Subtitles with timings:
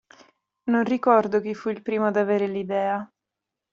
[0.63, 3.07] Non ricordo chi fu il primo ad avere l'idea.